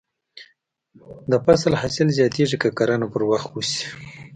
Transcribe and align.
د 1.31 1.33
فصل 1.45 1.71
حاصل 1.81 2.07
زیاتېږي 2.17 2.57
که 2.63 2.69
کرنه 2.77 3.07
پر 3.13 3.21
وخت 3.31 3.49
وشي. 3.51 3.83